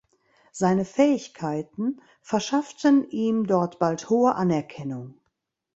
Seine 0.51 0.83
Fähigkeiten 0.83 2.01
verschafften 2.23 3.07
ihm 3.11 3.45
dort 3.45 3.77
bald 3.77 4.09
hohe 4.09 4.33
Anerkennung. 4.33 5.19